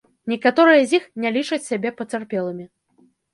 [0.31, 2.65] Некаторыя з іх не лічаць сябе пацярпелымі.